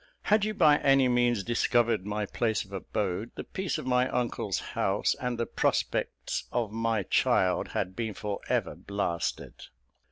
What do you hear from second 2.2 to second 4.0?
place of abode, the peace of